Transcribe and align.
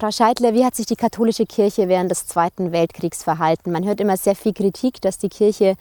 Frau 0.00 0.10
Scheidler, 0.10 0.54
wie 0.54 0.64
hat 0.64 0.76
sich 0.76 0.86
die 0.86 0.96
katholische 0.96 1.44
Kirche 1.44 1.86
während 1.86 2.10
des 2.10 2.26
Zweiten 2.26 2.72
Weltkriegs 2.72 3.22
verhalten? 3.22 3.70
Man 3.70 3.84
hört 3.84 4.00
immer 4.00 4.16
sehr 4.16 4.34
viel 4.34 4.54
Kritik, 4.54 5.02
dass 5.02 5.18
die 5.18 5.28
Kirche 5.28 5.74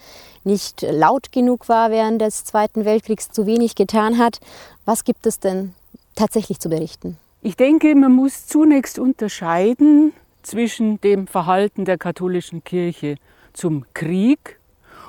nicht 0.43 0.81
laut 0.81 1.31
genug 1.31 1.69
war 1.69 1.89
während 1.89 2.21
des 2.21 2.43
Zweiten 2.43 2.83
Weltkriegs, 2.83 3.29
zu 3.29 3.45
wenig 3.45 3.75
getan 3.75 4.17
hat. 4.17 4.41
Was 4.83 5.05
gibt 5.05 5.25
es 5.25 5.39
denn 5.39 5.73
tatsächlich 6.15 6.59
zu 6.59 6.67
berichten? 6.67 7.15
Ich 7.41 7.55
denke, 7.55 7.95
man 7.95 8.11
muss 8.11 8.45
zunächst 8.45 8.99
unterscheiden 8.99 10.11
zwischen 10.43 10.99
dem 10.99 11.25
Verhalten 11.25 11.85
der 11.85 11.97
katholischen 11.97 12.61
Kirche 12.65 13.15
zum 13.53 13.85
Krieg 13.93 14.59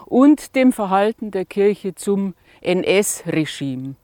und 0.06 0.54
dem 0.54 0.72
Verhalten 0.72 1.32
der 1.32 1.46
Kirche 1.46 1.96
zum 1.96 2.34
NS-Regime. 2.60 3.96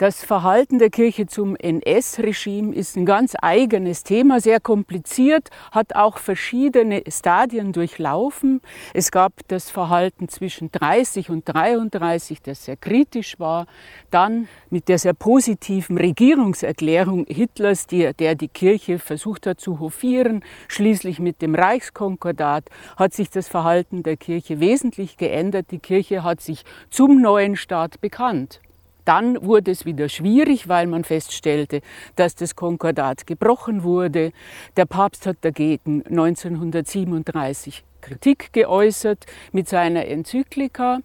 Das 0.00 0.24
Verhalten 0.24 0.78
der 0.78 0.88
Kirche 0.88 1.26
zum 1.26 1.56
NS-Regime 1.56 2.74
ist 2.74 2.96
ein 2.96 3.04
ganz 3.04 3.34
eigenes 3.42 4.02
Thema, 4.02 4.40
sehr 4.40 4.58
kompliziert, 4.58 5.50
hat 5.72 5.94
auch 5.94 6.16
verschiedene 6.16 7.02
Stadien 7.06 7.74
durchlaufen. 7.74 8.62
Es 8.94 9.10
gab 9.10 9.34
das 9.48 9.68
Verhalten 9.68 10.30
zwischen 10.30 10.72
30 10.72 11.28
und 11.28 11.44
33, 11.44 12.40
das 12.40 12.64
sehr 12.64 12.78
kritisch 12.78 13.38
war. 13.38 13.66
Dann 14.10 14.48
mit 14.70 14.88
der 14.88 14.98
sehr 14.98 15.12
positiven 15.12 15.98
Regierungserklärung 15.98 17.26
Hitlers, 17.28 17.86
die, 17.86 18.10
der 18.14 18.36
die 18.36 18.48
Kirche 18.48 18.98
versucht 18.98 19.46
hat 19.46 19.60
zu 19.60 19.80
hofieren. 19.80 20.42
Schließlich 20.68 21.18
mit 21.18 21.42
dem 21.42 21.54
Reichskonkordat 21.54 22.70
hat 22.96 23.12
sich 23.12 23.28
das 23.28 23.48
Verhalten 23.48 24.02
der 24.02 24.16
Kirche 24.16 24.60
wesentlich 24.60 25.18
geändert. 25.18 25.66
Die 25.70 25.78
Kirche 25.78 26.24
hat 26.24 26.40
sich 26.40 26.64
zum 26.88 27.20
neuen 27.20 27.54
Staat 27.54 28.00
bekannt. 28.00 28.62
Dann 29.04 29.42
wurde 29.44 29.70
es 29.70 29.84
wieder 29.84 30.08
schwierig, 30.08 30.68
weil 30.68 30.86
man 30.86 31.04
feststellte, 31.04 31.80
dass 32.16 32.34
das 32.34 32.56
Konkordat 32.56 33.26
gebrochen 33.26 33.82
wurde. 33.82 34.32
Der 34.76 34.86
Papst 34.86 35.26
hat 35.26 35.38
dagegen 35.42 36.04
1937 36.06 37.84
Kritik 38.00 38.52
geäußert 38.52 39.26
mit 39.52 39.68
seiner 39.68 40.06
Enzyklika 40.06 41.00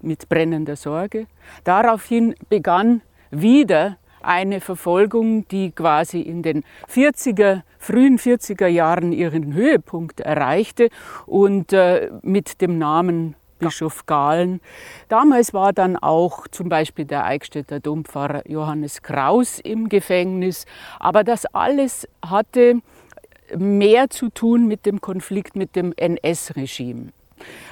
mit 0.00 0.28
brennender 0.28 0.76
Sorge. 0.76 1.26
Daraufhin 1.64 2.34
begann 2.48 3.02
wieder 3.30 3.98
eine 4.22 4.60
Verfolgung, 4.60 5.46
die 5.48 5.70
quasi 5.70 6.20
in 6.20 6.42
den 6.42 6.64
40er, 6.92 7.62
frühen 7.78 8.18
40er 8.18 8.66
Jahren 8.66 9.12
ihren 9.12 9.54
Höhepunkt 9.54 10.20
erreichte 10.20 10.88
und 11.26 11.72
äh, 11.72 12.10
mit 12.22 12.60
dem 12.60 12.78
Namen 12.78 13.36
Bischof 13.58 14.06
Gahlen. 14.06 14.60
Damals 15.08 15.54
war 15.54 15.72
dann 15.72 15.96
auch 15.96 16.48
zum 16.48 16.68
Beispiel 16.68 17.04
der 17.04 17.24
Eichstätter 17.24 17.80
Dompfarrer 17.80 18.48
Johannes 18.48 19.02
Kraus 19.02 19.60
im 19.60 19.88
Gefängnis. 19.88 20.66
Aber 21.00 21.24
das 21.24 21.46
alles 21.46 22.08
hatte 22.24 22.80
mehr 23.56 24.10
zu 24.10 24.28
tun 24.30 24.66
mit 24.66 24.86
dem 24.86 25.00
Konflikt 25.00 25.56
mit 25.56 25.76
dem 25.76 25.92
NS-Regime. 25.96 27.08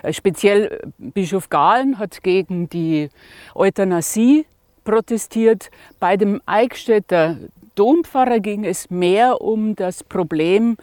Äh, 0.02 0.12
speziell 0.12 0.92
Bischof 0.98 1.48
Gahlen 1.50 1.98
hat 1.98 2.22
gegen 2.22 2.68
die 2.68 3.08
Euthanasie 3.54 4.46
protestiert. 4.84 5.70
Bei 5.98 6.16
dem 6.16 6.40
Eichstätter 6.46 7.38
Dompfarrer 7.74 8.40
ging 8.40 8.64
es 8.64 8.90
mehr 8.90 9.40
um 9.40 9.74
das 9.74 10.04
Problem 10.04 10.76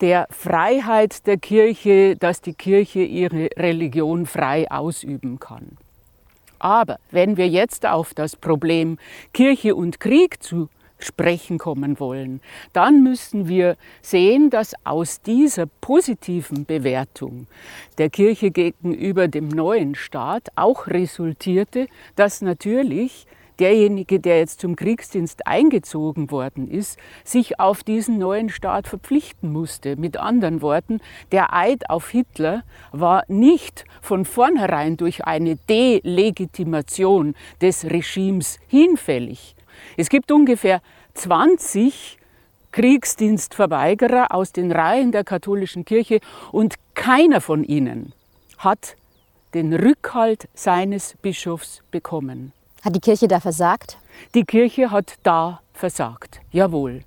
der 0.00 0.26
Freiheit 0.30 1.26
der 1.26 1.38
Kirche, 1.38 2.16
dass 2.16 2.40
die 2.40 2.54
Kirche 2.54 3.02
ihre 3.02 3.48
Religion 3.56 4.26
frei 4.26 4.70
ausüben 4.70 5.38
kann. 5.38 5.76
Aber 6.58 6.98
wenn 7.10 7.36
wir 7.36 7.48
jetzt 7.48 7.86
auf 7.86 8.14
das 8.14 8.36
Problem 8.36 8.98
Kirche 9.32 9.74
und 9.74 10.00
Krieg 10.00 10.42
zu 10.42 10.68
sprechen 10.98 11.58
kommen 11.58 12.00
wollen, 12.00 12.40
dann 12.72 13.02
müssen 13.02 13.48
wir 13.48 13.76
sehen, 14.00 14.50
dass 14.50 14.74
aus 14.84 15.20
dieser 15.20 15.66
positiven 15.66 16.64
Bewertung 16.64 17.46
der 17.98 18.10
Kirche 18.10 18.50
gegenüber 18.50 19.28
dem 19.28 19.48
neuen 19.48 19.94
Staat 19.94 20.48
auch 20.56 20.86
resultierte, 20.86 21.88
dass 22.16 22.40
natürlich 22.40 23.26
derjenige, 23.58 24.20
der 24.20 24.38
jetzt 24.38 24.60
zum 24.60 24.76
Kriegsdienst 24.76 25.46
eingezogen 25.46 26.30
worden 26.30 26.68
ist, 26.68 26.98
sich 27.24 27.60
auf 27.60 27.84
diesen 27.84 28.18
neuen 28.18 28.48
Staat 28.48 28.88
verpflichten 28.88 29.52
musste. 29.52 29.96
Mit 29.96 30.16
anderen 30.16 30.62
Worten, 30.62 31.00
der 31.32 31.54
Eid 31.54 31.90
auf 31.90 32.08
Hitler 32.10 32.62
war 32.92 33.24
nicht 33.28 33.84
von 34.00 34.24
vornherein 34.24 34.96
durch 34.96 35.24
eine 35.24 35.56
Delegitimation 35.68 37.34
des 37.60 37.84
Regimes 37.84 38.58
hinfällig. 38.68 39.54
Es 39.96 40.08
gibt 40.08 40.30
ungefähr 40.32 40.80
20 41.14 42.18
Kriegsdienstverweigerer 42.72 44.34
aus 44.34 44.52
den 44.52 44.72
Reihen 44.72 45.12
der 45.12 45.22
katholischen 45.22 45.84
Kirche 45.84 46.18
und 46.50 46.74
keiner 46.94 47.40
von 47.40 47.62
ihnen 47.62 48.12
hat 48.58 48.96
den 49.54 49.72
Rückhalt 49.72 50.48
seines 50.54 51.14
Bischofs 51.22 51.82
bekommen. 51.92 52.52
Hat 52.84 52.94
die 52.94 53.00
Kirche 53.00 53.28
da 53.28 53.40
versagt? 53.40 53.96
Die 54.34 54.44
Kirche 54.44 54.90
hat 54.90 55.14
da 55.22 55.62
versagt, 55.72 56.42
jawohl. 56.52 57.00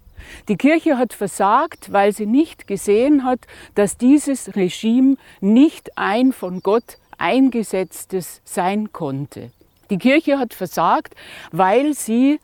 Die 0.47 0.57
Kirche 0.57 0.97
hat 0.97 1.13
versagt, 1.13 1.93
weil 1.93 2.13
sie 2.13 2.25
nicht 2.25 2.65
gesehen 2.65 3.23
hat, 3.23 3.41
dass 3.75 3.95
dieses 3.95 4.55
Regime 4.55 5.17
nicht 5.39 5.95
ein 5.95 6.33
von 6.33 6.61
Gott 6.61 6.97
eingesetztes 7.19 8.41
sein 8.43 8.91
konnte. 8.91 9.51
Die 9.91 9.99
Kirche 9.99 10.39
hat 10.39 10.55
versagt, 10.55 11.13
weil 11.51 11.93
sie 11.93 12.39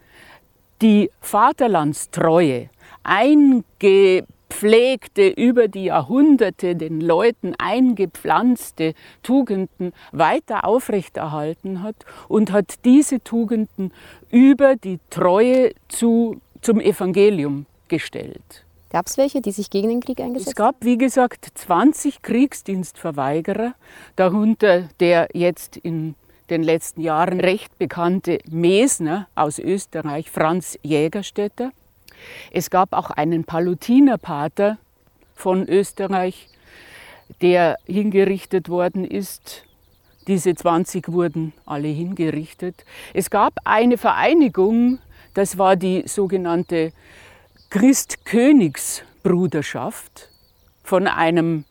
die 0.83 1.09
Vaterlandstreue 1.19 2.69
einge 3.01 4.27
gepflegte, 4.53 5.27
über 5.27 5.67
die 5.67 5.85
Jahrhunderte 5.85 6.75
den 6.75 7.01
Leuten 7.01 7.55
eingepflanzte 7.57 8.93
Tugenden 9.23 9.93
weiter 10.11 10.65
aufrechterhalten 10.65 11.81
hat 11.81 11.95
und 12.27 12.51
hat 12.51 12.85
diese 12.85 13.23
Tugenden 13.23 13.91
über 14.29 14.75
die 14.75 14.99
Treue 15.09 15.73
zu, 15.89 16.39
zum 16.61 16.79
Evangelium 16.79 17.65
gestellt. 17.87 18.65
Gab 18.91 19.07
es 19.07 19.17
welche, 19.17 19.41
die 19.41 19.51
sich 19.51 19.71
gegen 19.71 19.89
den 19.89 20.01
Krieg 20.01 20.19
eingesetzt 20.19 20.59
haben? 20.59 20.69
Es 20.69 20.75
gab, 20.79 20.85
wie 20.85 20.97
gesagt, 20.99 21.47
20 21.55 22.21
Kriegsdienstverweigerer, 22.21 23.73
darunter 24.15 24.87
der 24.99 25.29
jetzt 25.33 25.77
in 25.77 26.13
den 26.51 26.61
letzten 26.61 27.01
Jahren 27.01 27.39
recht 27.39 27.79
bekannte 27.79 28.37
Mesner 28.51 29.27
aus 29.33 29.57
Österreich, 29.57 30.29
Franz 30.29 30.77
Jägerstätter. 30.83 31.71
Es 32.51 32.69
gab 32.69 32.93
auch 32.93 33.09
einen 33.09 33.43
Palutinerpater 33.43 34.77
von 35.35 35.67
Österreich, 35.67 36.47
der 37.41 37.77
hingerichtet 37.85 38.69
worden 38.69 39.03
ist. 39.05 39.65
Diese 40.27 40.53
20 40.55 41.11
wurden 41.11 41.51
alle 41.65 41.89
hingerichtet. 41.89 42.85
Es 43.13 43.29
gab 43.29 43.55
eine 43.65 43.97
Vereinigung, 43.97 44.99
das 45.33 45.57
war 45.57 45.75
die 45.75 46.07
sogenannte 46.07 46.93
Christkönigsbruderschaft 47.69 50.29
von 50.83 51.07
einem 51.07 51.65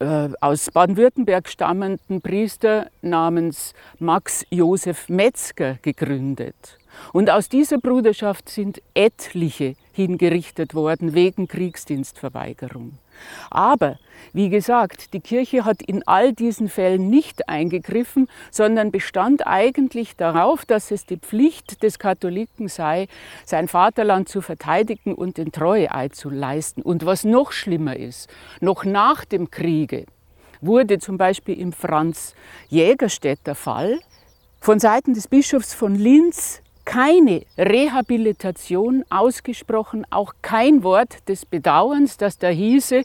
äh, 0.00 0.28
aus 0.40 0.70
Baden-Württemberg 0.70 1.48
stammenden 1.48 2.20
Priester 2.20 2.90
namens 3.02 3.74
Max 3.98 4.44
Josef 4.50 5.08
Metzger 5.08 5.78
gegründet. 5.82 6.77
Und 7.12 7.30
aus 7.30 7.48
dieser 7.48 7.78
Bruderschaft 7.78 8.48
sind 8.48 8.82
etliche 8.94 9.74
hingerichtet 9.92 10.74
worden 10.74 11.14
wegen 11.14 11.48
Kriegsdienstverweigerung. 11.48 12.98
Aber, 13.50 13.98
wie 14.32 14.48
gesagt, 14.48 15.12
die 15.12 15.20
Kirche 15.20 15.64
hat 15.64 15.82
in 15.82 16.06
all 16.06 16.32
diesen 16.32 16.68
Fällen 16.68 17.10
nicht 17.10 17.48
eingegriffen, 17.48 18.28
sondern 18.50 18.92
bestand 18.92 19.46
eigentlich 19.46 20.16
darauf, 20.16 20.64
dass 20.64 20.90
es 20.90 21.06
die 21.06 21.16
Pflicht 21.16 21.82
des 21.82 21.98
Katholiken 21.98 22.68
sei, 22.68 23.08
sein 23.44 23.68
Vaterland 23.68 24.28
zu 24.28 24.40
verteidigen 24.40 25.14
und 25.14 25.36
den 25.36 25.52
Treueeid 25.52 26.14
zu 26.14 26.30
leisten. 26.30 26.82
Und 26.82 27.06
was 27.06 27.24
noch 27.24 27.52
schlimmer 27.52 27.96
ist, 27.96 28.28
noch 28.60 28.84
nach 28.84 29.24
dem 29.24 29.50
Kriege 29.50 30.06
wurde 30.60 30.98
zum 30.98 31.18
Beispiel 31.18 31.58
im 31.58 31.72
Franz 31.72 32.34
Jägerstädter 32.68 33.54
Fall 33.54 33.98
von 34.60 34.80
Seiten 34.80 35.14
des 35.14 35.28
Bischofs 35.28 35.72
von 35.72 35.94
Linz 35.94 36.62
keine 36.88 37.42
Rehabilitation 37.58 39.04
ausgesprochen, 39.10 40.06
auch 40.08 40.32
kein 40.40 40.82
Wort 40.82 41.28
des 41.28 41.44
Bedauerns, 41.44 42.16
dass 42.16 42.38
da 42.38 42.48
hieße, 42.48 43.02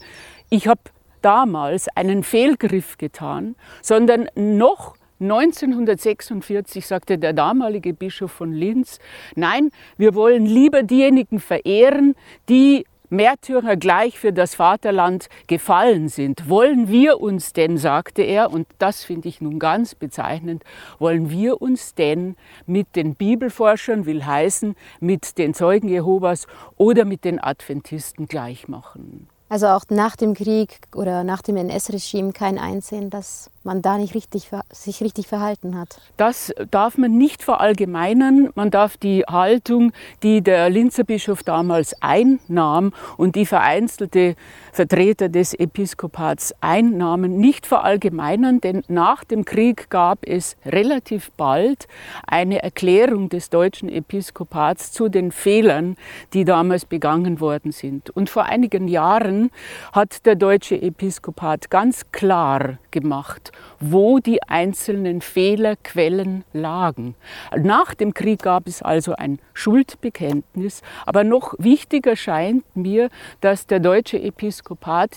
ich 0.50 0.70
habe 0.70 0.80
damals 1.22 1.90
einen 1.90 2.24
Fehlgriff 2.24 2.98
getan, 2.98 3.58
sondern 3.82 4.30
noch 4.36 4.96
1946 5.20 6.88
sagte 6.88 7.18
der 7.18 7.34
damalige 7.34 7.94
Bischof 7.94 8.32
von 8.32 8.54
Linz, 8.54 9.00
nein, 9.36 9.70
wir 9.98 10.16
wollen 10.16 10.46
lieber 10.46 10.84
diejenigen 10.84 11.42
verehren, 11.42 12.16
die 12.48 12.86
Märtyrer 13.14 13.76
gleich 13.76 14.20
für 14.20 14.34
das 14.34 14.56
Vaterland 14.56 15.30
gefallen 15.48 16.10
sind. 16.10 16.50
Wollen 16.50 16.90
wir 16.90 17.22
uns 17.22 17.54
denn, 17.54 17.78
sagte 17.78 18.24
er, 18.24 18.52
und 18.52 18.68
das 18.80 19.04
finde 19.04 19.30
ich 19.30 19.40
nun 19.40 19.60
ganz 19.60 19.96
bezeichnend, 19.96 20.64
wollen 21.00 21.30
wir 21.30 21.62
uns 21.62 21.94
denn 21.94 22.36
mit 22.66 22.96
den 22.96 23.16
Bibelforschern, 23.16 24.06
will 24.06 24.26
heißen, 24.26 24.76
mit 25.00 25.38
den 25.38 25.54
Zeugen 25.54 25.88
Jehovas 25.88 26.48
oder 26.78 27.06
mit 27.06 27.24
den 27.24 27.40
Adventisten 27.40 28.28
gleich 28.28 28.68
machen? 28.68 29.28
Also 29.54 29.68
auch 29.68 29.84
nach 29.90 30.16
dem 30.16 30.34
Krieg 30.34 30.80
oder 30.96 31.24
nach 31.24 31.44
dem 31.44 31.58
NS-Regime 31.58 32.34
kein 32.34 32.58
Einsehen, 32.58 33.12
dass 33.12 33.52
man 33.64 33.84
da 33.84 34.00
nicht 34.00 34.16
richtig, 34.16 34.50
sich 34.72 35.02
richtig 35.02 35.28
verhalten 35.28 35.78
hat. 35.78 36.02
Das 36.18 36.52
darf 36.72 36.98
man 36.98 37.20
nicht 37.20 37.44
verallgemeinern. 37.44 38.50
Man 38.56 38.72
darf 38.72 38.98
die 38.98 39.26
Haltung, 39.30 39.92
die 40.24 40.42
der 40.42 40.72
Linzer 40.72 41.04
Bischof 41.04 41.44
damals 41.44 41.96
einnahm 42.02 42.94
und 43.16 43.36
die 43.36 43.46
vereinzelte 43.46 44.36
Vertreter 44.74 45.30
des 45.30 45.54
Episkopats 45.54 46.52
einnahmen, 46.60 47.38
nicht 47.38 47.68
verallgemeinern, 47.68 48.60
denn 48.60 48.82
nach 48.88 49.24
dem 49.24 49.46
Krieg 49.46 49.92
gab 49.92 50.26
es 50.26 50.58
relativ 50.66 51.32
bald 51.34 51.88
eine 52.26 52.64
Erklärung 52.64 53.30
des 53.30 53.52
deutschen 53.52 53.88
Episkopats 53.88 54.92
zu 54.92 55.10
den 55.10 55.32
Fehlern, 55.32 55.96
die 56.34 56.44
damals 56.44 56.86
begangen 56.86 57.40
worden 57.40 57.72
sind. 57.72 58.10
Und 58.10 58.32
vor 58.32 58.46
einigen 58.46 58.88
Jahren 58.88 59.52
hat 59.92 60.26
der 60.26 60.34
deutsche 60.34 60.82
Episkopat 60.82 61.70
ganz 61.70 62.12
klar 62.12 62.80
gemacht, 62.90 63.52
wo 63.80 64.18
die 64.18 64.42
einzelnen 64.42 65.22
Fehlerquellen 65.22 66.46
lagen. 66.52 67.14
Nach 67.56 67.94
dem 67.94 68.16
Krieg 68.16 68.42
gab 68.42 68.68
es 68.68 68.82
also 68.82 69.14
ein 69.14 69.38
Schuldbekenntnis, 69.54 70.82
aber 71.06 71.24
noch 71.24 71.54
wichtiger 71.60 72.16
scheint 72.16 72.64
mir, 72.76 73.10
dass 73.40 73.68
der 73.68 73.80
deutsche 73.80 74.20
Episkopat 74.20 74.63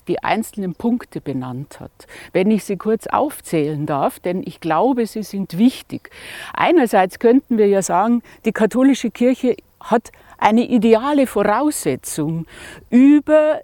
die 0.08 0.22
einzelnen 0.22 0.74
Punkte 0.74 1.20
benannt 1.20 1.80
hat. 1.80 2.06
Wenn 2.32 2.50
ich 2.50 2.64
sie 2.64 2.76
kurz 2.76 3.06
aufzählen 3.06 3.86
darf, 3.86 4.18
denn 4.20 4.42
ich 4.44 4.60
glaube, 4.60 5.06
sie 5.06 5.22
sind 5.22 5.58
wichtig. 5.58 6.10
Einerseits 6.52 7.18
könnten 7.18 7.58
wir 7.58 7.66
ja 7.68 7.82
sagen, 7.82 8.22
die 8.44 8.52
katholische 8.52 9.10
Kirche 9.10 9.56
hat 9.80 10.12
eine 10.38 10.68
ideale 10.68 11.26
Voraussetzung 11.26 12.46
über 12.90 13.60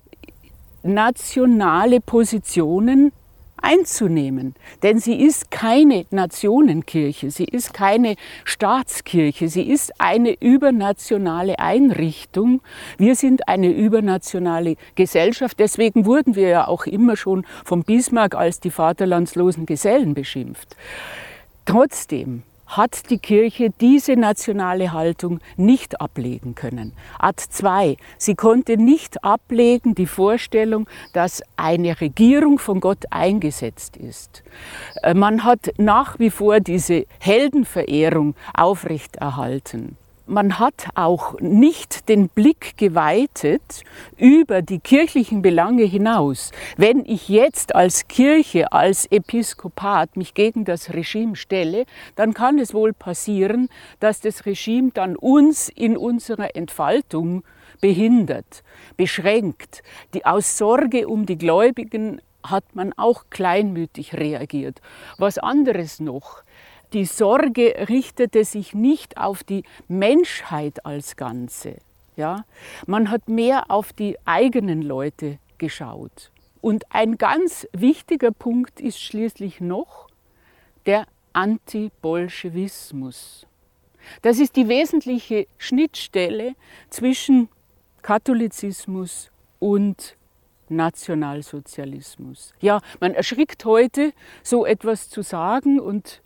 nationale 0.82 2.00
Positionen 2.00 3.12
einzunehmen. 3.62 4.54
Denn 4.82 4.98
sie 4.98 5.20
ist 5.20 5.50
keine 5.50 6.06
Nationenkirche, 6.10 7.30
sie 7.30 7.44
ist 7.44 7.72
keine 7.72 8.16
Staatskirche, 8.44 9.48
sie 9.48 9.68
ist 9.68 9.92
eine 9.98 10.40
übernationale 10.40 11.58
Einrichtung. 11.58 12.60
Wir 12.98 13.14
sind 13.14 13.48
eine 13.48 13.70
übernationale 13.70 14.76
Gesellschaft. 14.94 15.58
Deswegen 15.58 16.06
wurden 16.06 16.34
wir 16.34 16.48
ja 16.48 16.68
auch 16.68 16.86
immer 16.86 17.16
schon 17.16 17.46
vom 17.64 17.82
Bismarck 17.82 18.34
als 18.34 18.60
die 18.60 18.70
vaterlandslosen 18.70 19.66
Gesellen 19.66 20.14
beschimpft. 20.14 20.76
Trotzdem 21.64 22.42
hat 22.76 23.10
die 23.10 23.18
Kirche 23.18 23.70
diese 23.80 24.16
nationale 24.16 24.92
Haltung 24.92 25.40
nicht 25.56 26.00
ablegen 26.00 26.54
können. 26.54 26.92
Ad 27.18 27.42
2. 27.48 27.96
Sie 28.18 28.34
konnte 28.34 28.76
nicht 28.76 29.24
ablegen 29.24 29.94
die 29.94 30.06
Vorstellung, 30.06 30.88
dass 31.12 31.42
eine 31.56 32.00
Regierung 32.00 32.58
von 32.58 32.80
Gott 32.80 33.04
eingesetzt 33.10 33.96
ist. 33.96 34.42
Äh, 35.02 35.14
man 35.14 35.44
hat 35.44 35.72
nach 35.78 36.18
wie 36.18 36.30
vor 36.30 36.60
diese 36.60 37.06
Heldenverehrung 37.18 38.34
aufrechterhalten 38.54 39.96
man 40.32 40.58
hat 40.58 40.88
auch 40.94 41.38
nicht 41.40 42.08
den 42.08 42.28
Blick 42.28 42.76
geweitet 42.78 43.84
über 44.16 44.62
die 44.62 44.80
kirchlichen 44.80 45.42
Belange 45.42 45.84
hinaus. 45.84 46.52
Wenn 46.76 47.04
ich 47.04 47.28
jetzt 47.28 47.74
als 47.74 48.08
Kirche, 48.08 48.72
als 48.72 49.06
Episkopat 49.06 50.16
mich 50.16 50.34
gegen 50.34 50.64
das 50.64 50.94
Regime 50.94 51.36
stelle, 51.36 51.84
dann 52.16 52.32
kann 52.32 52.58
es 52.58 52.72
wohl 52.72 52.94
passieren, 52.94 53.68
dass 54.00 54.20
das 54.20 54.46
Regime 54.46 54.90
dann 54.94 55.16
uns 55.16 55.68
in 55.68 55.96
unserer 55.96 56.56
Entfaltung 56.56 57.44
behindert, 57.80 58.62
beschränkt. 58.96 59.82
Die 60.14 60.24
aus 60.24 60.56
Sorge 60.56 61.08
um 61.08 61.26
die 61.26 61.36
Gläubigen 61.36 62.22
hat 62.42 62.74
man 62.74 62.92
auch 62.96 63.24
kleinmütig 63.30 64.14
reagiert. 64.14 64.80
Was 65.18 65.38
anderes 65.38 66.00
noch, 66.00 66.42
die 66.92 67.04
Sorge 67.04 67.86
richtete 67.88 68.44
sich 68.44 68.74
nicht 68.74 69.16
auf 69.16 69.44
die 69.44 69.62
Menschheit 69.88 70.84
als 70.84 71.16
Ganze. 71.16 71.76
Ja? 72.16 72.44
Man 72.86 73.10
hat 73.10 73.28
mehr 73.28 73.70
auf 73.70 73.92
die 73.92 74.16
eigenen 74.24 74.82
Leute 74.82 75.38
geschaut. 75.58 76.30
Und 76.60 76.84
ein 76.90 77.18
ganz 77.18 77.66
wichtiger 77.72 78.30
Punkt 78.30 78.80
ist 78.80 79.00
schließlich 79.00 79.60
noch 79.60 80.08
der 80.86 81.06
Antibolschewismus. 81.32 83.46
Das 84.20 84.38
ist 84.38 84.56
die 84.56 84.68
wesentliche 84.68 85.46
Schnittstelle 85.58 86.54
zwischen 86.90 87.48
Katholizismus 88.02 89.30
und 89.58 90.16
Nationalsozialismus. 90.68 92.52
Ja, 92.60 92.80
man 93.00 93.14
erschrickt 93.14 93.64
heute, 93.64 94.12
so 94.42 94.66
etwas 94.66 95.08
zu 95.08 95.22
sagen 95.22 95.78
und 95.78 96.20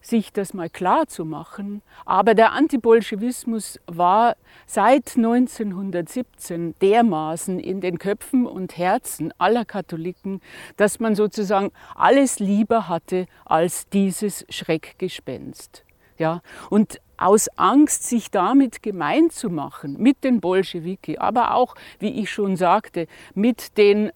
sich 0.00 0.32
das 0.32 0.54
mal 0.54 0.70
klar 0.70 1.06
zu 1.06 1.24
machen. 1.24 1.82
Aber 2.04 2.34
der 2.34 2.52
Antibolschewismus 2.52 3.78
war 3.86 4.36
seit 4.66 5.16
1917 5.16 6.74
dermaßen 6.80 7.58
in 7.58 7.80
den 7.80 7.98
Köpfen 7.98 8.46
und 8.46 8.76
Herzen 8.76 9.32
aller 9.38 9.64
Katholiken, 9.64 10.40
dass 10.76 11.00
man 11.00 11.14
sozusagen 11.14 11.70
alles 11.94 12.38
lieber 12.38 12.88
hatte 12.88 13.26
als 13.44 13.88
dieses 13.88 14.44
Schreckgespenst. 14.48 15.84
Ja, 16.18 16.42
und 16.68 17.00
aus 17.16 17.48
Angst, 17.56 18.04
sich 18.04 18.30
damit 18.30 18.82
gemein 18.82 19.30
zu 19.30 19.50
machen, 19.50 19.96
mit 19.98 20.22
den 20.24 20.40
Bolschewiki, 20.40 21.18
aber 21.18 21.54
auch, 21.54 21.74
wie 21.98 22.20
ich 22.20 22.30
schon 22.30 22.56
sagte, 22.56 23.06
mit 23.34 23.76
den 23.76 24.10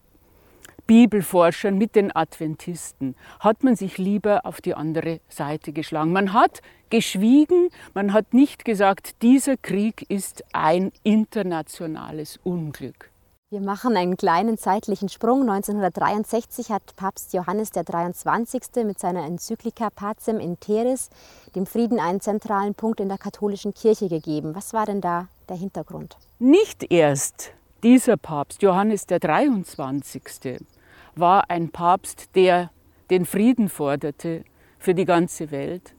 Bibelforschern, 0.87 1.77
mit 1.77 1.95
den 1.95 2.15
Adventisten, 2.15 3.15
hat 3.39 3.63
man 3.63 3.75
sich 3.75 3.97
lieber 3.97 4.45
auf 4.45 4.61
die 4.61 4.75
andere 4.75 5.21
Seite 5.29 5.71
geschlagen. 5.71 6.11
Man 6.11 6.33
hat 6.33 6.61
geschwiegen, 6.89 7.69
man 7.93 8.13
hat 8.13 8.33
nicht 8.33 8.65
gesagt, 8.65 9.21
dieser 9.21 9.57
Krieg 9.57 10.05
ist 10.09 10.43
ein 10.53 10.91
internationales 11.03 12.39
Unglück. 12.43 13.13
Wir 13.53 13.61
machen 13.61 13.95
einen 13.95 14.17
kleinen 14.17 14.57
zeitlichen 14.57 15.09
Sprung. 15.09 15.41
1963 15.41 16.71
hat 16.71 16.95
Papst 16.95 17.33
Johannes 17.33 17.69
der 17.69 17.83
23. 17.83 18.83
mit 18.83 18.97
seiner 18.97 19.27
Enzyklika 19.27 19.91
Pacem 19.91 20.39
in 20.39 20.59
Teres 20.59 21.11
dem 21.55 21.67
Frieden 21.67 21.99
einen 21.99 22.19
zentralen 22.19 22.73
Punkt 22.73 22.99
in 22.99 23.09
der 23.09 23.19
katholischen 23.19 23.75
Kirche 23.75 24.09
gegeben. 24.09 24.55
Was 24.55 24.73
war 24.73 24.87
denn 24.87 25.01
da 25.01 25.27
der 25.49 25.55
Hintergrund? 25.57 26.17
Nicht 26.39 26.91
erst 26.91 27.51
dieser 27.83 28.17
Papst, 28.17 28.63
Johannes 28.63 29.05
der 29.05 29.19
23., 29.19 30.65
war 31.15 31.49
ein 31.49 31.69
Papst, 31.69 32.29
der 32.35 32.71
den 33.09 33.25
Frieden 33.25 33.69
forderte 33.69 34.43
für 34.79 34.93
die 34.93 35.05
ganze 35.05 35.51
Welt, 35.51 35.93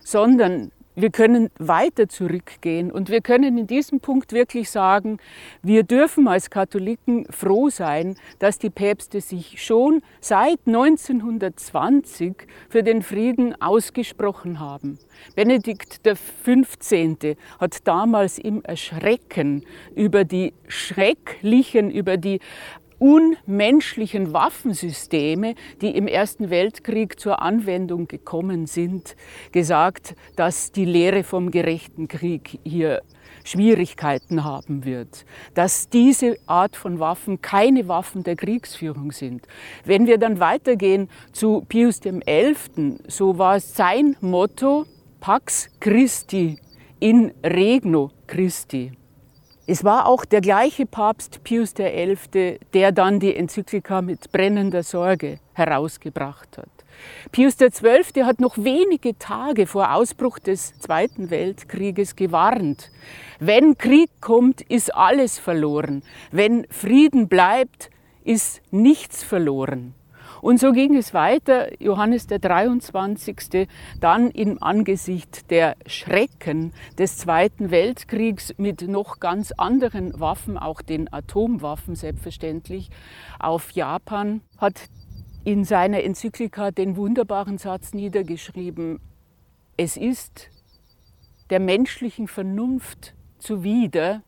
sondern 0.00 0.70
wir 0.98 1.10
können 1.10 1.50
weiter 1.58 2.08
zurückgehen 2.08 2.90
und 2.90 3.10
wir 3.10 3.20
können 3.20 3.58
in 3.58 3.66
diesem 3.66 4.00
Punkt 4.00 4.32
wirklich 4.32 4.70
sagen, 4.70 5.18
wir 5.62 5.82
dürfen 5.82 6.26
als 6.26 6.48
Katholiken 6.48 7.26
froh 7.30 7.68
sein, 7.68 8.16
dass 8.38 8.58
die 8.58 8.70
Päpste 8.70 9.20
sich 9.20 9.62
schon 9.62 10.00
seit 10.22 10.58
1920 10.64 12.46
für 12.70 12.82
den 12.82 13.02
Frieden 13.02 13.60
ausgesprochen 13.60 14.58
haben. 14.58 14.98
Benedikt 15.34 16.00
XV. 16.02 17.36
hat 17.60 17.86
damals 17.86 18.38
im 18.38 18.62
Erschrecken 18.64 19.66
über 19.94 20.24
die 20.24 20.54
schrecklichen, 20.66 21.90
über 21.90 22.16
die 22.16 22.40
unmenschlichen 22.98 24.32
Waffensysteme, 24.32 25.54
die 25.80 25.96
im 25.96 26.06
Ersten 26.06 26.50
Weltkrieg 26.50 27.18
zur 27.20 27.42
Anwendung 27.42 28.08
gekommen 28.08 28.66
sind, 28.66 29.16
gesagt, 29.52 30.14
dass 30.36 30.72
die 30.72 30.84
Lehre 30.84 31.24
vom 31.24 31.50
gerechten 31.50 32.08
Krieg 32.08 32.58
hier 32.64 33.02
Schwierigkeiten 33.44 34.44
haben 34.44 34.84
wird, 34.84 35.24
dass 35.54 35.88
diese 35.88 36.36
Art 36.46 36.76
von 36.76 36.98
Waffen 36.98 37.40
keine 37.40 37.88
Waffen 37.88 38.24
der 38.24 38.36
Kriegsführung 38.36 39.12
sind. 39.12 39.46
Wenn 39.84 40.06
wir 40.06 40.18
dann 40.18 40.40
weitergehen 40.40 41.08
zu 41.32 41.64
Pius 41.68 42.00
XI., 42.00 42.98
so 43.06 43.38
war 43.38 43.60
sein 43.60 44.16
Motto 44.20 44.86
Pax 45.20 45.70
Christi 45.80 46.58
in 46.98 47.32
Regno 47.42 48.10
Christi. 48.26 48.92
Es 49.68 49.82
war 49.82 50.06
auch 50.06 50.24
der 50.24 50.40
gleiche 50.40 50.86
Papst 50.86 51.42
Pius 51.42 51.74
XI., 51.74 52.60
der 52.72 52.92
dann 52.92 53.18
die 53.18 53.34
Enzyklika 53.34 54.00
mit 54.00 54.30
brennender 54.30 54.84
Sorge 54.84 55.40
herausgebracht 55.54 56.56
hat. 56.56 56.68
Pius 57.32 57.56
XII. 57.56 58.22
hat 58.22 58.38
noch 58.38 58.56
wenige 58.58 59.18
Tage 59.18 59.66
vor 59.66 59.92
Ausbruch 59.92 60.38
des 60.38 60.78
Zweiten 60.78 61.30
Weltkrieges 61.30 62.14
gewarnt. 62.14 62.92
Wenn 63.40 63.76
Krieg 63.76 64.10
kommt, 64.20 64.60
ist 64.60 64.94
alles 64.94 65.40
verloren. 65.40 66.04
Wenn 66.30 66.66
Frieden 66.70 67.26
bleibt, 67.26 67.90
ist 68.22 68.62
nichts 68.70 69.24
verloren. 69.24 69.94
Und 70.40 70.60
so 70.60 70.72
ging 70.72 70.96
es 70.96 71.14
weiter. 71.14 71.80
Johannes 71.82 72.26
der 72.26 72.38
23. 72.38 73.68
dann 74.00 74.30
im 74.30 74.62
Angesicht 74.62 75.50
der 75.50 75.76
Schrecken 75.86 76.72
des 76.98 77.18
Zweiten 77.18 77.70
Weltkriegs 77.70 78.54
mit 78.58 78.82
noch 78.82 79.20
ganz 79.20 79.52
anderen 79.52 80.18
Waffen, 80.20 80.58
auch 80.58 80.82
den 80.82 81.12
Atomwaffen 81.12 81.94
selbstverständlich, 81.94 82.90
auf 83.38 83.70
Japan, 83.72 84.40
hat 84.58 84.88
in 85.44 85.64
seiner 85.64 86.02
Enzyklika 86.02 86.70
den 86.70 86.96
wunderbaren 86.96 87.58
Satz 87.58 87.94
niedergeschrieben, 87.94 88.98
es 89.76 89.96
ist 89.96 90.50
der 91.50 91.60
menschlichen 91.60 92.28
Vernunft 92.28 93.14
zuwider, 93.38 94.22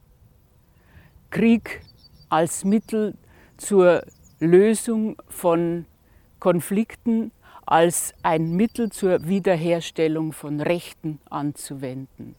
Krieg 1.31 1.83
als 2.29 2.65
Mittel 2.65 3.15
zur 3.57 4.03
Lösung 4.38 5.17
von 5.29 5.87
Konflikten 6.40 7.33
als 7.66 8.14
ein 8.23 8.52
Mittel 8.52 8.90
zur 8.90 9.26
Wiederherstellung 9.28 10.33
von 10.33 10.61
Rechten 10.61 11.21
anzuwenden. 11.28 12.35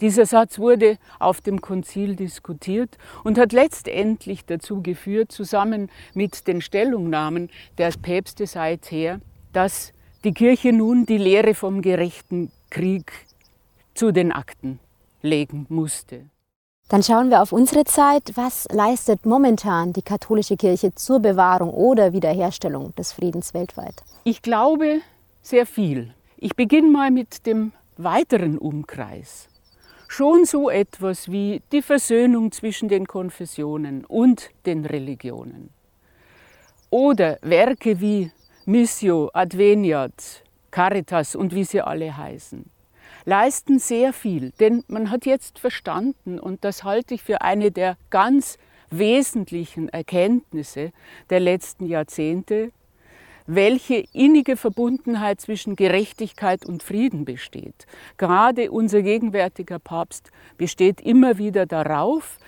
Dieser 0.00 0.24
Satz 0.24 0.58
wurde 0.58 0.98
auf 1.18 1.40
dem 1.40 1.60
Konzil 1.60 2.16
diskutiert 2.16 2.96
und 3.22 3.38
hat 3.38 3.52
letztendlich 3.52 4.46
dazu 4.46 4.82
geführt, 4.82 5.30
zusammen 5.30 5.90
mit 6.14 6.48
den 6.48 6.62
Stellungnahmen 6.62 7.50
der 7.76 7.92
Päpste 8.00 8.46
seither, 8.46 9.20
dass 9.52 9.92
die 10.24 10.32
Kirche 10.32 10.72
nun 10.72 11.04
die 11.04 11.18
Lehre 11.18 11.54
vom 11.54 11.82
gerechten 11.82 12.50
Krieg 12.70 13.12
zu 13.94 14.10
den 14.10 14.32
Akten 14.32 14.80
legen 15.22 15.66
musste. 15.68 16.24
Dann 16.90 17.04
schauen 17.04 17.30
wir 17.30 17.40
auf 17.40 17.52
unsere 17.52 17.84
Zeit. 17.84 18.32
Was 18.34 18.66
leistet 18.68 19.24
momentan 19.24 19.92
die 19.92 20.02
katholische 20.02 20.56
Kirche 20.56 20.92
zur 20.92 21.20
Bewahrung 21.20 21.70
oder 21.70 22.12
Wiederherstellung 22.12 22.92
des 22.96 23.12
Friedens 23.12 23.54
weltweit? 23.54 24.02
Ich 24.24 24.42
glaube 24.42 25.00
sehr 25.40 25.66
viel. 25.66 26.12
Ich 26.36 26.56
beginne 26.56 26.88
mal 26.88 27.12
mit 27.12 27.46
dem 27.46 27.70
weiteren 27.96 28.58
Umkreis. 28.58 29.48
Schon 30.08 30.44
so 30.44 30.68
etwas 30.68 31.30
wie 31.30 31.62
die 31.70 31.80
Versöhnung 31.82 32.50
zwischen 32.50 32.88
den 32.88 33.06
Konfessionen 33.06 34.04
und 34.04 34.50
den 34.66 34.84
Religionen. 34.84 35.70
Oder 36.90 37.38
Werke 37.42 38.00
wie 38.00 38.32
Missio, 38.64 39.30
Adveniat, 39.32 40.42
Caritas 40.72 41.36
und 41.36 41.54
wie 41.54 41.62
sie 41.62 41.82
alle 41.82 42.16
heißen 42.16 42.68
leisten 43.24 43.78
sehr 43.78 44.12
viel, 44.12 44.52
denn 44.60 44.84
man 44.88 45.10
hat 45.10 45.26
jetzt 45.26 45.58
verstanden, 45.58 46.38
und 46.38 46.64
das 46.64 46.84
halte 46.84 47.14
ich 47.14 47.22
für 47.22 47.42
eine 47.42 47.70
der 47.70 47.96
ganz 48.10 48.58
wesentlichen 48.90 49.88
Erkenntnisse 49.88 50.92
der 51.30 51.40
letzten 51.40 51.86
Jahrzehnte, 51.86 52.72
welche 53.46 54.04
innige 54.12 54.56
Verbundenheit 54.56 55.40
zwischen 55.40 55.74
Gerechtigkeit 55.74 56.64
und 56.64 56.82
Frieden 56.82 57.24
besteht. 57.24 57.86
Gerade 58.16 58.70
unser 58.70 59.02
gegenwärtiger 59.02 59.78
Papst 59.78 60.30
besteht 60.56 61.00
immer 61.00 61.38
wieder 61.38 61.66
darauf, 61.66 62.38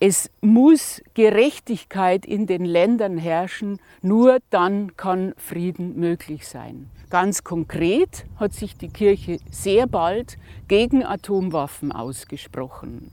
es 0.00 0.30
muss 0.40 1.02
Gerechtigkeit 1.14 2.24
in 2.24 2.46
den 2.46 2.64
Ländern 2.64 3.18
herrschen, 3.18 3.80
nur 4.00 4.38
dann 4.50 4.96
kann 4.96 5.34
Frieden 5.36 5.98
möglich 5.98 6.46
sein. 6.46 6.88
Ganz 7.10 7.42
konkret 7.42 8.26
hat 8.36 8.52
sich 8.52 8.76
die 8.76 8.88
Kirche 8.88 9.38
sehr 9.50 9.86
bald 9.86 10.36
gegen 10.68 11.04
Atomwaffen 11.04 11.90
ausgesprochen. 11.90 13.10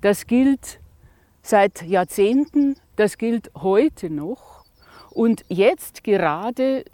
Das 0.00 0.26
gilt 0.26 0.80
seit 1.42 1.82
Jahrzehnten, 1.82 2.76
das 2.96 3.16
gilt 3.16 3.50
heute 3.54 4.10
noch. 4.10 4.64
Und 5.10 5.44
jetzt 5.48 6.04
gerade, 6.04 6.84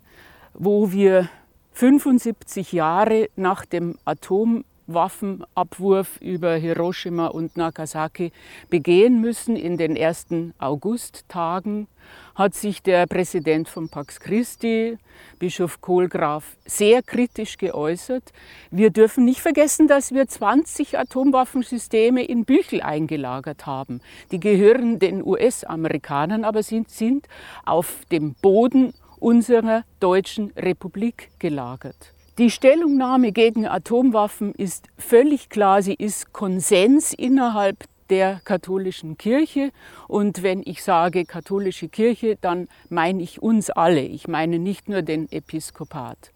wo 0.54 0.92
wir 0.92 1.28
75 1.72 2.72
Jahre 2.72 3.28
nach 3.34 3.64
dem 3.64 3.98
Atom 4.04 4.64
Waffenabwurf 4.86 6.18
über 6.20 6.54
Hiroshima 6.54 7.26
und 7.26 7.56
Nagasaki 7.56 8.32
begehen 8.70 9.20
müssen 9.20 9.56
in 9.56 9.76
den 9.76 9.96
ersten 9.96 10.54
Augusttagen, 10.58 11.88
hat 12.34 12.54
sich 12.54 12.82
der 12.82 13.06
Präsident 13.06 13.68
von 13.68 13.88
Pax 13.88 14.20
Christi, 14.20 14.98
Bischof 15.38 15.80
Kohlgraf, 15.80 16.56
sehr 16.64 17.02
kritisch 17.02 17.58
geäußert. 17.58 18.32
Wir 18.70 18.90
dürfen 18.90 19.24
nicht 19.24 19.40
vergessen, 19.40 19.88
dass 19.88 20.12
wir 20.12 20.26
20 20.26 20.98
Atomwaffensysteme 20.98 22.24
in 22.24 22.44
Büchel 22.44 22.82
eingelagert 22.82 23.66
haben. 23.66 24.00
Die 24.30 24.40
gehören 24.40 24.98
den 24.98 25.24
US-Amerikanern, 25.24 26.44
aber 26.44 26.62
sind, 26.62 26.90
sind 26.90 27.26
auf 27.64 28.04
dem 28.10 28.34
Boden 28.34 28.92
unserer 29.18 29.84
deutschen 30.00 30.52
Republik 30.56 31.30
gelagert. 31.38 32.15
Die 32.38 32.50
Stellungnahme 32.50 33.32
gegen 33.32 33.66
Atomwaffen 33.66 34.52
ist 34.52 34.88
völlig 34.98 35.48
klar, 35.48 35.80
sie 35.80 35.94
ist 35.94 36.34
Konsens 36.34 37.14
innerhalb 37.14 37.84
der 38.10 38.42
katholischen 38.44 39.16
Kirche. 39.16 39.70
Und 40.06 40.42
wenn 40.42 40.60
ich 40.62 40.82
sage 40.82 41.24
katholische 41.24 41.88
Kirche, 41.88 42.36
dann 42.38 42.68
meine 42.90 43.22
ich 43.22 43.40
uns 43.40 43.70
alle. 43.70 44.02
Ich 44.02 44.28
meine 44.28 44.58
nicht 44.58 44.86
nur 44.86 45.00
den 45.00 45.32
Episkopat. 45.32 46.30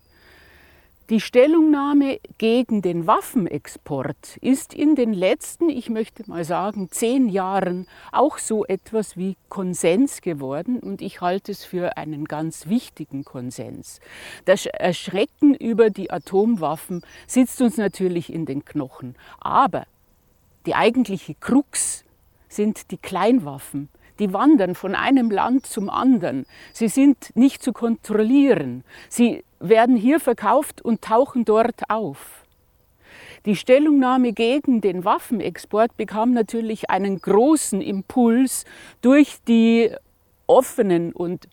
Die 1.11 1.21
Stellungnahme 1.21 2.21
gegen 2.39 2.83
den 2.83 3.05
Waffenexport 3.05 4.37
ist 4.41 4.73
in 4.73 4.95
den 4.95 5.13
letzten, 5.13 5.69
ich 5.69 5.91
möchte 5.91 6.23
mal 6.31 6.45
sagen, 6.45 6.89
zehn 6.89 7.29
Jahren 7.29 7.89
auch 8.13 8.39
so 8.39 8.65
etwas 8.65 9.17
wie 9.17 9.37
Konsens 9.49 10.21
geworden. 10.21 10.79
Und 10.79 11.03
ich 11.03 11.21
halte 11.21 11.51
es 11.51 11.65
für 11.65 11.97
einen 11.97 12.27
ganz 12.27 12.69
wichtigen 12.69 13.25
Konsens. 13.25 13.99
Das 14.45 14.67
Erschrecken 14.67 15.57
über 15.57 15.91
die 15.91 16.13
Atomwaffen 16.13 17.03
sitzt 17.27 17.61
uns 17.61 17.77
natürlich 17.77 18.33
in 18.33 18.47
den 18.47 18.65
Knochen, 18.65 19.17
aber 19.41 19.89
die 20.65 20.77
eigentliche 20.77 21.35
Krux 21.35 22.05
sind 22.49 22.93
die 22.93 22.99
Kleinwaffen, 22.99 23.89
die 24.21 24.33
wandern 24.33 24.75
von 24.75 24.95
einem 24.95 25.31
Land 25.31 25.67
zum 25.67 25.91
anderen. 25.91 26.47
Sie 26.73 26.89
sind 26.89 27.35
nicht 27.35 27.63
zu 27.63 27.73
kontrollieren. 27.73 28.85
Sie 29.09 29.43
werden 29.59 29.97
hier 29.97 30.21
verkauft 30.21 30.83
und 30.83 31.03
tauchen 31.03 31.45
dort 31.45 31.89
auf. 31.89 32.45
Die 33.47 33.57
Stellungnahme 33.57 34.33
gegen 34.33 34.83
den 34.83 35.05
Waffenexport 35.05 35.97
bekam 35.97 36.33
natürlich 36.33 36.91
einen 36.91 37.21
großen 37.21 37.81
Impuls 37.81 38.67
durch 39.01 39.39
die 39.49 39.91
offenen 40.47 41.13
und 41.13 41.49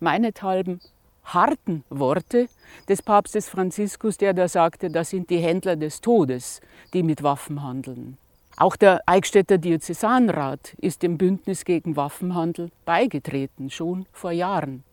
meinethalben 0.00 0.80
harten 1.24 1.84
Worte 1.88 2.48
des 2.88 3.02
Papstes 3.02 3.48
Franziskus, 3.48 4.18
der 4.18 4.34
da 4.34 4.48
sagte, 4.48 4.90
das 4.90 5.10
sind 5.10 5.30
die 5.30 5.38
Händler 5.38 5.76
des 5.76 6.00
Todes, 6.00 6.60
die 6.92 7.04
mit 7.04 7.22
Waffen 7.22 7.62
handeln. 7.62 8.18
Auch 8.56 8.76
der 8.76 9.02
Eichstätter 9.06 9.58
Diözesanrat 9.58 10.74
ist 10.78 11.02
dem 11.02 11.18
Bündnis 11.18 11.64
gegen 11.64 11.96
Waffenhandel 11.96 12.70
beigetreten, 12.84 13.70
schon 13.70 14.06
vor 14.12 14.30
Jahren. 14.30 14.84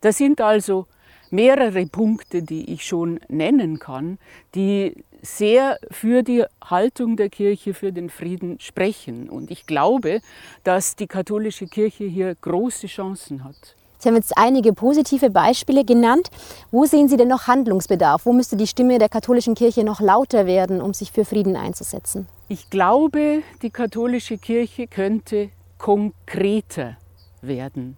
Das 0.00 0.18
sind 0.18 0.40
also 0.40 0.86
mehrere 1.30 1.86
Punkte, 1.86 2.42
die 2.42 2.72
ich 2.72 2.84
schon 2.86 3.20
nennen 3.28 3.78
kann, 3.78 4.18
die 4.54 4.94
sehr 5.22 5.78
für 5.90 6.22
die 6.22 6.44
Haltung 6.62 7.16
der 7.16 7.28
Kirche 7.28 7.74
für 7.74 7.92
den 7.92 8.10
Frieden 8.10 8.60
sprechen. 8.60 9.28
Und 9.28 9.50
ich 9.50 9.66
glaube, 9.66 10.20
dass 10.64 10.96
die 10.96 11.06
katholische 11.06 11.66
Kirche 11.66 12.04
hier 12.04 12.34
große 12.34 12.86
Chancen 12.86 13.44
hat. 13.44 13.77
Sie 13.98 14.08
haben 14.08 14.16
jetzt 14.16 14.36
einige 14.36 14.72
positive 14.72 15.30
Beispiele 15.30 15.84
genannt. 15.84 16.30
Wo 16.70 16.84
sehen 16.84 17.08
Sie 17.08 17.16
denn 17.16 17.28
noch 17.28 17.48
Handlungsbedarf? 17.48 18.26
Wo 18.26 18.32
müsste 18.32 18.56
die 18.56 18.68
Stimme 18.68 18.98
der 18.98 19.08
katholischen 19.08 19.56
Kirche 19.56 19.82
noch 19.82 20.00
lauter 20.00 20.46
werden, 20.46 20.80
um 20.80 20.94
sich 20.94 21.10
für 21.10 21.24
Frieden 21.24 21.56
einzusetzen? 21.56 22.28
Ich 22.48 22.70
glaube, 22.70 23.42
die 23.62 23.70
katholische 23.70 24.38
Kirche 24.38 24.86
könnte 24.86 25.50
konkreter 25.78 26.96
werden. 27.42 27.96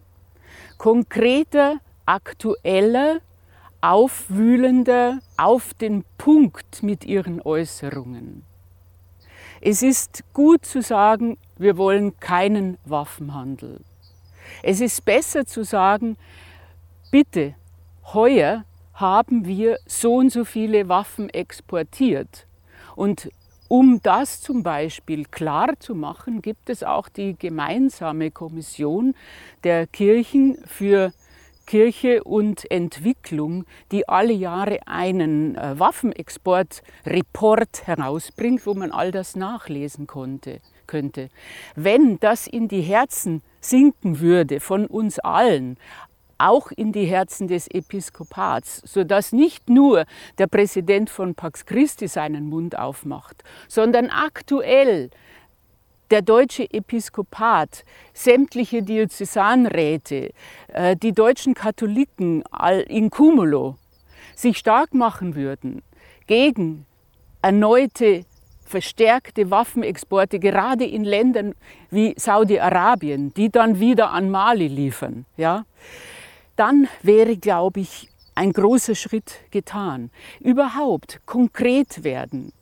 Konkreter, 0.79 1.77
aktueller, 2.07 3.19
aufwühlender, 3.83 5.19
auf 5.37 5.75
den 5.75 6.05
Punkt 6.17 6.83
mit 6.83 7.05
ihren 7.05 7.43
Äußerungen. 7.43 8.45
Es 9.61 9.83
ist 9.83 10.25
gut 10.33 10.65
zu 10.65 10.81
sagen, 10.81 11.37
wir 11.59 11.77
wollen 11.77 12.19
keinen 12.19 12.79
Waffenhandel. 12.87 13.81
Es 14.63 14.81
ist 14.81 15.05
besser 15.05 15.47
zu 15.47 15.65
sagen, 15.65 16.17
bitte, 17.11 17.55
heuer 18.13 18.65
haben 18.95 19.47
wir 19.47 19.79
so 19.87 20.17
und 20.17 20.31
so 20.31 20.45
viele 20.45 20.89
Waffen 20.89 21.31
exportiert 21.31 22.47
und 22.97 23.31
Um 23.73 24.01
das 24.03 24.41
zum 24.41 24.65
Beispiel 24.65 25.27
klar 25.27 25.79
zu 25.79 25.95
machen, 25.95 26.43
gibt 26.43 26.71
es 26.71 26.83
auch 26.83 27.09
die 27.09 27.37
gemeinsame 27.39 28.33
Kommission 28.33 29.15
der 29.63 29.87
Kirchen 29.87 30.59
für 30.67 31.13
Kirche 31.67 32.25
und 32.25 32.69
Entwicklung, 32.69 33.65
die 33.93 34.09
alle 34.09 34.33
Jahre 34.33 34.81
einen 34.89 35.55
äh, 35.55 35.79
Waffenexportreport 35.79 37.87
herausbringt, 37.87 38.67
wo 38.67 38.75
man 38.75 38.91
all 38.91 39.13
das 39.13 39.37
nachlesen 39.37 40.09
konnte, 40.09 40.61
könnte. 40.89 41.29
Wenn 41.77 42.19
das 42.19 42.49
in 42.49 42.67
die 42.67 42.83
Herzen 42.83 43.41
sinken 43.61 44.21
würde 44.21 44.61
von 44.61 44.87
uns 44.87 45.19
allen, 45.19 45.77
auch 46.39 46.71
in 46.71 46.93
die 46.93 47.05
Herzen 47.05 47.49
des 47.49 47.69
Episkopats, 47.69 48.83
sodass 48.85 49.33
nicht 49.33 49.69
nur 49.69 50.07
der 50.39 50.47
Präsident 50.47 51.11
von 51.11 51.35
Pax 51.35 51.67
Christi 51.67 52.09
seinen 52.09 52.49
Mund 52.49 52.79
aufmacht, 52.79 53.45
sondern 53.69 54.09
aktuell 54.09 55.11
der 56.11 56.23
deutsche 56.23 56.65
Episkopat, 56.73 57.85
sämtliche 58.13 58.83
Diözesanräte, 58.83 60.33
äh, 60.69 60.97
die 60.97 61.13
deutschen 61.13 61.55
Katholiken 61.55 62.43
in 62.89 63.11
cumulo 63.11 63.77
sich 64.35 64.59
stark 64.59 64.95
machen 64.95 65.35
würden 65.35 65.83
gegen 66.27 66.87
erneute 67.43 68.25
verstärkte 68.71 69.51
Waffenexporte, 69.51 70.39
gerade 70.39 70.85
in 70.85 71.05
Ländern 71.05 71.55
wie 71.91 72.15
Saudi-Arabien, 72.17 73.35
die 73.35 73.51
dann 73.51 73.81
wieder 73.81 74.11
an 74.13 74.31
Mali 74.31 74.69
liefern, 74.69 75.27
ja, 75.37 75.65
dann 76.57 76.89
wäre, 77.03 77.37
glaube 77.37 77.81
ich, 77.81 78.09
ein 78.35 78.53
großer 78.53 78.95
Schritt 78.95 79.41
getan. 79.51 80.11
Überhaupt 80.41 81.21
konkret 81.27 82.05
werden, 82.05 82.53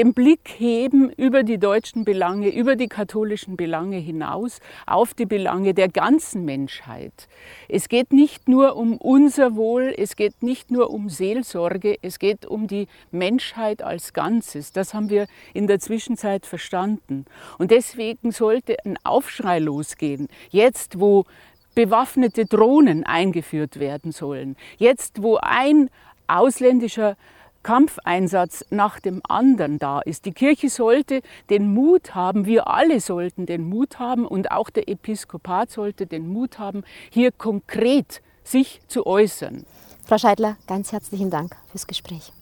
den 0.00 0.14
Blick 0.14 0.54
heben 0.56 1.10
über 1.10 1.42
die 1.42 1.58
deutschen 1.58 2.06
Belange, 2.06 2.48
über 2.48 2.74
die 2.74 2.88
katholischen 2.88 3.58
Belange 3.58 3.98
hinaus 3.98 4.60
auf 4.86 5.12
die 5.12 5.26
Belange 5.26 5.74
der 5.74 5.88
ganzen 5.88 6.46
Menschheit. 6.46 7.28
Es 7.68 7.86
geht 7.90 8.10
nicht 8.10 8.48
nur 8.48 8.76
um 8.76 8.96
unser 8.96 9.56
Wohl, 9.56 9.94
es 9.94 10.16
geht 10.16 10.42
nicht 10.42 10.70
nur 10.70 10.88
um 10.88 11.10
Seelsorge, 11.10 11.98
es 12.00 12.18
geht 12.18 12.46
um 12.46 12.66
die 12.66 12.88
Menschheit 13.10 13.82
als 13.82 14.14
Ganzes. 14.14 14.72
Das 14.72 14.94
haben 14.94 15.10
wir 15.10 15.26
in 15.52 15.66
der 15.66 15.80
Zwischenzeit 15.80 16.46
verstanden. 16.46 17.26
Und 17.58 17.70
deswegen 17.70 18.32
sollte 18.32 18.78
ein 18.86 18.96
Aufschrei 19.04 19.58
losgehen. 19.58 20.28
Jetzt, 20.48 20.98
wo 20.98 21.26
bewaffnete 21.74 22.46
Drohnen 22.46 23.04
eingeführt 23.04 23.78
werden 23.78 24.12
sollen. 24.12 24.56
Jetzt, 24.78 25.22
wo 25.22 25.36
ein 25.36 25.90
ausländischer 26.26 27.18
Kampfeinsatz 27.62 28.64
nach 28.70 29.00
dem 29.00 29.20
anderen 29.28 29.78
da 29.78 30.00
ist. 30.00 30.24
Die 30.24 30.32
Kirche 30.32 30.68
sollte 30.68 31.22
den 31.50 31.72
Mut 31.72 32.14
haben, 32.14 32.46
wir 32.46 32.68
alle 32.68 33.00
sollten 33.00 33.46
den 33.46 33.68
Mut 33.68 33.98
haben 33.98 34.26
und 34.26 34.50
auch 34.50 34.70
der 34.70 34.88
Episkopat 34.88 35.70
sollte 35.70 36.06
den 36.06 36.28
Mut 36.28 36.58
haben, 36.58 36.82
hier 37.10 37.32
konkret 37.32 38.22
sich 38.44 38.80
zu 38.88 39.06
äußern. 39.06 39.64
Frau 40.04 40.18
Scheidler, 40.18 40.56
ganz 40.66 40.92
herzlichen 40.92 41.30
Dank 41.30 41.56
fürs 41.70 41.86
Gespräch. 41.86 42.32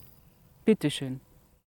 Bitteschön. 0.64 1.20